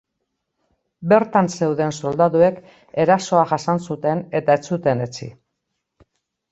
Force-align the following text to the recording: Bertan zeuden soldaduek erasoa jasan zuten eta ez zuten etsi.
Bertan 1.11 1.49
zeuden 1.59 1.93
soldaduek 1.97 2.57
erasoa 3.05 3.45
jasan 3.53 3.87
zuten 3.91 4.27
eta 4.43 4.59
ez 4.61 4.69
zuten 4.75 5.07
etsi. 5.09 5.35